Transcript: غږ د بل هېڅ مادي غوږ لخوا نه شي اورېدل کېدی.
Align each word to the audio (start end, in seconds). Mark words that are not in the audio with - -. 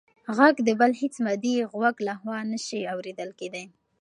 غږ 0.37 0.55
د 0.67 0.69
بل 0.79 0.91
هېڅ 1.01 1.13
مادي 1.25 1.55
غوږ 1.73 1.95
لخوا 2.07 2.37
نه 2.51 2.57
شي 2.65 2.79
اورېدل 2.93 3.29
کېدی. 3.39 3.65